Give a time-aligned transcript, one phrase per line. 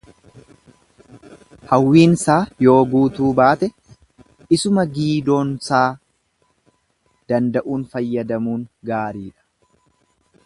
[1.71, 3.69] Hawwiinsaa yoo guutuu baate
[4.57, 5.85] isuma giidoon saa
[7.33, 9.39] danda'uun fayyadamuun gaaridha.